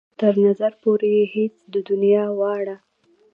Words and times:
تر 0.19 0.33
نظر 0.45 0.71
پورې 0.81 1.09
يې 1.17 1.25
هېڅ 1.35 1.55
ده 1.71 1.79
د 1.83 1.85
دنيا 1.89 2.25
واړه. 2.39 2.77